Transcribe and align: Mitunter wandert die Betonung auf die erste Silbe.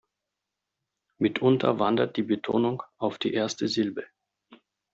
Mitunter 1.19 1.77
wandert 1.77 2.17
die 2.17 2.23
Betonung 2.23 2.81
auf 2.97 3.19
die 3.19 3.35
erste 3.35 3.67
Silbe. 3.67 4.07